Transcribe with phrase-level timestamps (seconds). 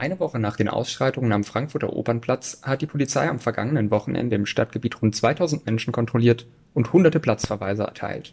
[0.00, 4.46] Eine Woche nach den Ausschreitungen am Frankfurter Opernplatz hat die Polizei am vergangenen Wochenende im
[4.46, 8.32] Stadtgebiet rund 2000 Menschen kontrolliert und hunderte Platzverweise erteilt.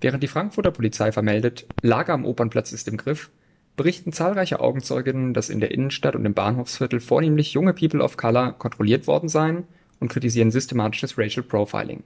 [0.00, 3.30] Während die Frankfurter Polizei vermeldet, Lage am Opernplatz ist im Griff,
[3.76, 8.54] berichten zahlreiche Augenzeuginnen, dass in der Innenstadt und im Bahnhofsviertel vornehmlich junge People of Color
[8.58, 9.68] kontrolliert worden seien
[10.00, 12.02] und kritisieren systematisches Racial Profiling.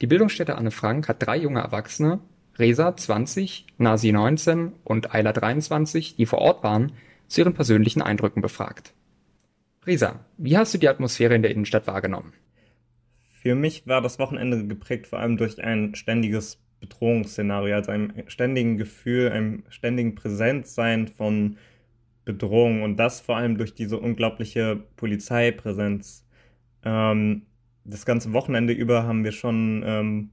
[0.00, 2.20] Die Bildungsstätte Anne Frank hat drei junge Erwachsene,
[2.58, 6.92] Resa 20, Nasi 19 und Ayla 23, die vor Ort waren,
[7.28, 8.94] zu ihren persönlichen Eindrücken befragt.
[9.86, 12.32] Resa, wie hast du die Atmosphäre in der Innenstadt wahrgenommen?
[13.42, 18.76] Für mich war das Wochenende geprägt vor allem durch ein ständiges Bedrohungsszenario, also einem ständigen
[18.76, 21.58] Gefühl, einem ständigen Präsenzsein von
[22.24, 26.26] Bedrohung und das vor allem durch diese unglaubliche Polizeipräsenz.
[26.84, 27.42] Ähm,
[27.84, 30.30] das ganze Wochenende über haben wir schon ähm,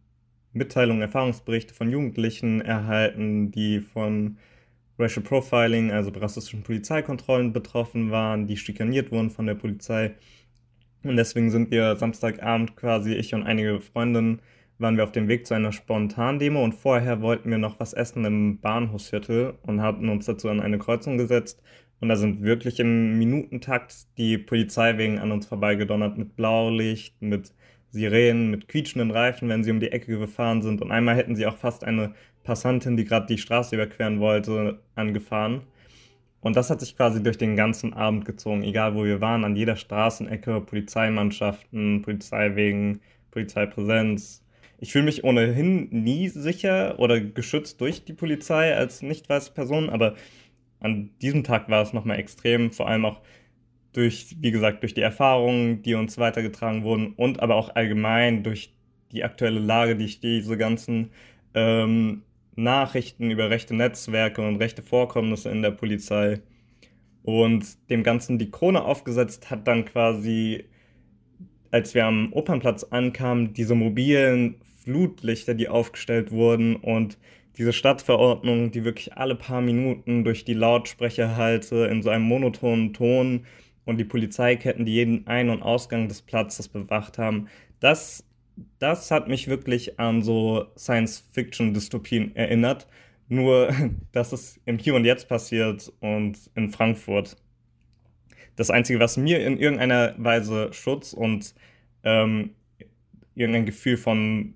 [0.53, 4.37] Mitteilungen, Erfahrungsberichte von Jugendlichen erhalten, die von
[4.99, 10.15] Racial Profiling, also rassistischen Polizeikontrollen betroffen waren, die schikaniert wurden von der Polizei.
[11.03, 14.41] Und deswegen sind wir Samstagabend quasi, ich und einige Freundinnen,
[14.77, 18.25] waren wir auf dem Weg zu einer Spontan-Demo und vorher wollten wir noch was essen
[18.25, 21.61] im Bahnhofsviertel und hatten uns dazu an eine Kreuzung gesetzt.
[21.99, 27.53] Und da sind wirklich im Minutentakt die Polizeiwegen an uns vorbeigedonnert mit Blaulicht, mit
[27.91, 30.81] Sirenen, mit quietschenden Reifen, wenn sie um die Ecke gefahren sind.
[30.81, 35.61] Und einmal hätten sie auch fast eine Passantin, die gerade die Straße überqueren wollte, angefahren.
[36.41, 39.55] Und das hat sich quasi durch den ganzen Abend gezogen, egal wo wir waren, an
[39.55, 44.43] jeder Straßenecke, Polizeimannschaften, Polizeiwegen, Polizeipräsenz.
[44.79, 49.91] Ich fühle mich ohnehin nie sicher oder geschützt durch die Polizei als nicht weiße Person,
[49.91, 50.15] aber
[50.79, 53.21] an diesem Tag war es nochmal extrem, vor allem auch
[53.93, 58.73] durch, wie gesagt, durch die Erfahrungen, die uns weitergetragen wurden und aber auch allgemein durch
[59.11, 61.11] die aktuelle Lage, die ich diese ganzen
[61.53, 62.23] ähm,
[62.55, 66.41] Nachrichten über rechte Netzwerke und rechte Vorkommnisse in der Polizei.
[67.23, 70.65] Und dem Ganzen die Krone aufgesetzt hat dann quasi,
[71.69, 77.17] als wir am Opernplatz ankamen, diese mobilen Flutlichter, die aufgestellt wurden und
[77.57, 82.93] diese Stadtverordnung, die wirklich alle paar Minuten durch die Lautsprecher halte in so einem monotonen
[82.93, 83.45] Ton
[83.85, 87.47] und die Polizeiketten, die jeden Ein- und Ausgang des Platzes bewacht haben,
[87.79, 88.25] das
[88.79, 92.87] das hat mich wirklich an so Science-Fiction-Dystopien erinnert.
[93.27, 93.73] Nur,
[94.11, 97.37] dass es im Hier und Jetzt passiert und in Frankfurt.
[98.55, 101.55] Das Einzige, was mir in irgendeiner Weise Schutz und
[102.03, 102.51] ähm,
[103.35, 104.53] irgendein Gefühl von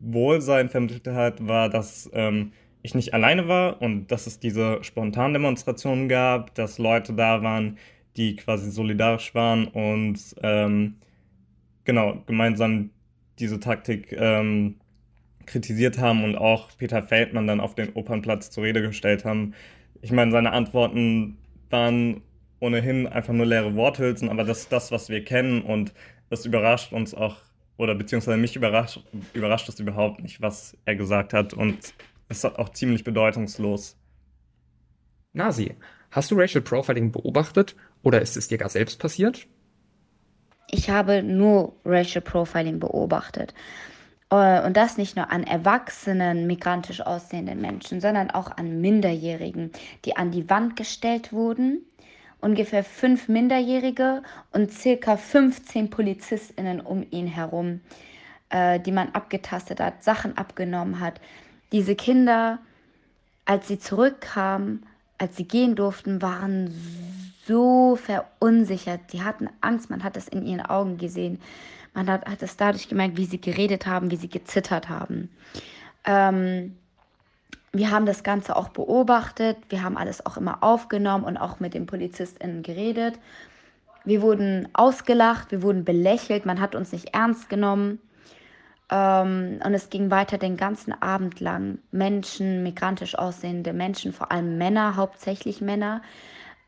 [0.00, 2.52] Wohlsein vermittelt hat, war, dass ähm,
[2.82, 7.78] ich nicht alleine war und dass es diese Spontandemonstrationen gab, dass Leute da waren,
[8.16, 10.96] die quasi solidarisch waren und ähm,
[11.84, 12.90] genau gemeinsam
[13.38, 14.76] diese Taktik ähm,
[15.46, 19.54] kritisiert haben und auch Peter Feldmann dann auf den Opernplatz zur Rede gestellt haben.
[20.02, 21.38] Ich meine, seine Antworten
[21.70, 22.22] waren
[22.60, 25.92] ohnehin einfach nur leere Worthülsen, aber das ist das, was wir kennen und
[26.30, 27.36] das überrascht uns auch,
[27.76, 29.00] oder beziehungsweise mich überrascht,
[29.34, 31.94] überrascht es überhaupt nicht, was er gesagt hat und
[32.28, 33.96] es ist auch ziemlich bedeutungslos.
[35.32, 35.74] Nasi,
[36.10, 39.46] hast du Racial Profiling beobachtet oder ist es dir gar selbst passiert?
[40.70, 43.54] Ich habe nur Racial Profiling beobachtet.
[44.30, 49.70] Äh, und das nicht nur an erwachsenen, migrantisch aussehenden Menschen, sondern auch an Minderjährigen,
[50.04, 51.84] die an die Wand gestellt wurden.
[52.40, 54.22] Ungefähr fünf Minderjährige
[54.52, 57.80] und circa 15 PolizistInnen um ihn herum,
[58.50, 61.20] äh, die man abgetastet hat, Sachen abgenommen hat.
[61.72, 62.58] Diese Kinder,
[63.44, 64.84] als sie zurückkamen,
[65.18, 66.70] als sie gehen durften, waren
[67.46, 69.12] so verunsichert.
[69.12, 71.40] Die hatten Angst, man hat es in ihren Augen gesehen.
[71.94, 75.30] Man hat, hat es dadurch gemerkt, wie sie geredet haben, wie sie gezittert haben.
[76.04, 76.76] Ähm,
[77.72, 81.74] wir haben das Ganze auch beobachtet, wir haben alles auch immer aufgenommen und auch mit
[81.74, 83.18] den PolizistInnen geredet.
[84.04, 87.98] Wir wurden ausgelacht, wir wurden belächelt, man hat uns nicht ernst genommen.
[88.88, 91.78] Ähm, und es ging weiter den ganzen Abend lang.
[91.90, 96.02] Menschen, migrantisch aussehende Menschen, vor allem Männer, hauptsächlich Männer,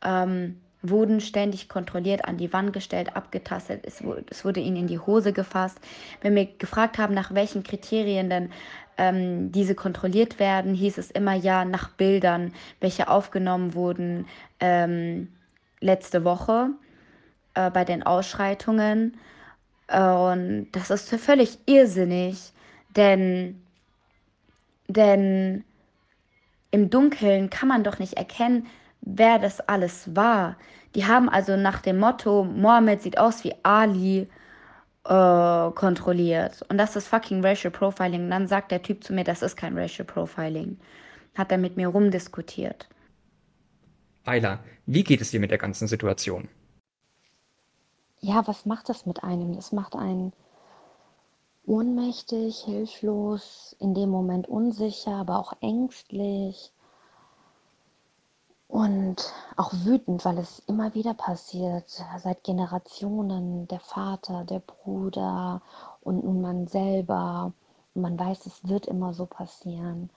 [0.05, 3.85] ähm, wurden ständig kontrolliert, an die Wand gestellt, abgetastet.
[3.85, 5.81] Es wurde, es wurde ihnen in die Hose gefasst.
[6.21, 8.51] Wenn wir gefragt haben, nach welchen Kriterien denn
[8.97, 14.27] ähm, diese kontrolliert werden, hieß es immer ja nach Bildern, welche aufgenommen wurden
[14.61, 15.29] ähm,
[15.81, 16.71] letzte Woche
[17.55, 19.17] äh, bei den Ausschreitungen.
[19.91, 22.53] Und das ist völlig irrsinnig,
[22.95, 23.63] denn,
[24.87, 25.65] denn
[26.71, 28.67] im Dunkeln kann man doch nicht erkennen,
[29.09, 30.57] wer das alles war.
[30.95, 34.29] Die haben also nach dem Motto, Mohammed sieht aus wie Ali,
[35.05, 36.65] äh, kontrolliert.
[36.69, 38.25] Und das ist fucking Racial Profiling.
[38.25, 40.79] Und dann sagt der Typ zu mir, das ist kein Racial Profiling.
[41.35, 42.89] Hat er mit mir rumdiskutiert.
[44.25, 46.49] Ayla, wie geht es dir mit der ganzen Situation?
[48.21, 49.55] Ja, was macht das mit einem?
[49.55, 50.33] Das macht einen
[51.65, 56.73] ohnmächtig, hilflos, in dem Moment unsicher, aber auch ängstlich
[58.69, 65.63] und auch wütend, weil es immer wieder passiert, seit Generationen, der Vater, der Bruder
[66.03, 67.53] und nun man selber.
[67.95, 70.11] Und man weiß, es wird immer so passieren.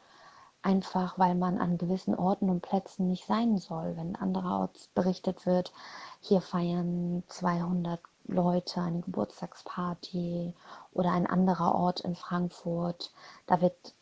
[0.63, 3.95] Einfach weil man an gewissen Orten und Plätzen nicht sein soll.
[3.97, 5.71] Wenn andererorts berichtet wird,
[6.19, 10.53] hier feiern 200 Leute eine Geburtstagsparty
[10.93, 13.11] oder ein anderer Ort in Frankfurt.
[13.47, 13.95] Da wird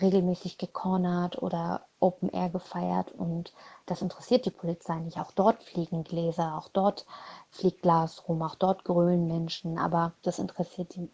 [0.00, 3.52] regelmäßig gecornert oder Open Air gefeiert und
[3.86, 5.18] das interessiert die Polizei nicht.
[5.18, 7.06] Auch dort fliegen Gläser, auch dort
[7.50, 11.08] fliegt Glas rum, auch dort grölen Menschen, aber das interessiert die,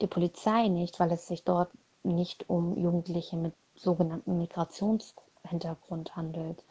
[0.00, 1.70] die Polizei nicht, weil es sich dort
[2.02, 6.62] nicht um Jugendliche mit sogenannten Migrationshintergrund handelt.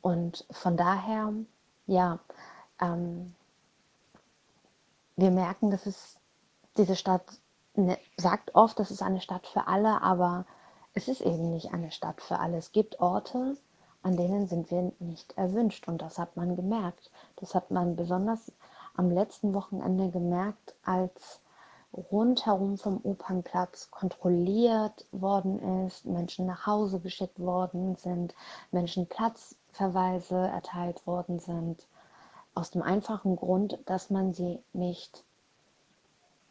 [0.00, 1.32] Und von daher,
[1.86, 2.20] ja,
[2.80, 3.34] ähm,
[5.16, 6.16] wir merken, dass es
[6.76, 7.24] diese Stadt
[7.74, 10.46] ne, sagt oft, das ist eine Stadt für alle, aber
[10.94, 12.56] es ist eben nicht eine Stadt für alle.
[12.56, 13.56] Es gibt Orte,
[14.02, 17.10] an denen sind wir nicht erwünscht und das hat man gemerkt.
[17.36, 18.52] Das hat man besonders
[18.96, 21.40] am letzten Wochenende gemerkt, als
[21.92, 28.34] rundherum vom Opernplatz kontrolliert worden ist, Menschen nach Hause geschickt worden sind,
[28.70, 31.86] Menschen Platzverweise erteilt worden sind.
[32.54, 35.24] Aus dem einfachen Grund, dass man sie nicht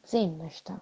[0.04, 0.80] sehen möchte.